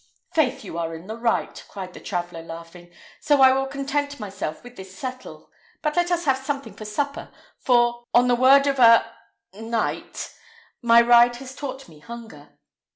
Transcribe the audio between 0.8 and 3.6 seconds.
in the right," cried the traveller, laughing; "so I